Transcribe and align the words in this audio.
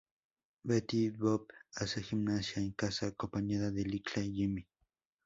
Betty 0.67 1.11
Boop 1.11 1.53
hace 1.75 2.01
gimnasia 2.01 2.59
en 2.59 2.71
casa 2.71 3.05
acompañada 3.05 3.69
de 3.69 3.83
Little 3.85 4.31
Jimmy. 4.33 4.67